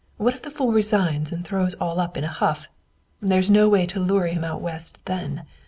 What 0.17 0.33
if 0.33 0.41
the 0.41 0.49
fool 0.49 0.71
resigns 0.71 1.31
and 1.31 1.45
throws 1.45 1.75
all 1.75 1.99
up 1.99 2.17
in 2.17 2.23
a 2.23 2.27
huff? 2.27 2.67
There 3.21 3.37
is 3.37 3.51
no 3.51 3.69
way 3.69 3.85
to 3.85 3.99
lure 3.99 4.25
him 4.25 4.43
out 4.43 4.59
West 4.59 4.97
then. 5.05 5.43